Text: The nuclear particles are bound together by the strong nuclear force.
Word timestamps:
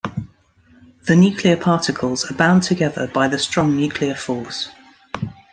The 1.05 1.15
nuclear 1.15 1.55
particles 1.55 2.25
are 2.25 2.33
bound 2.33 2.63
together 2.63 3.05
by 3.05 3.27
the 3.27 3.37
strong 3.37 3.77
nuclear 3.77 4.15
force. 4.15 4.69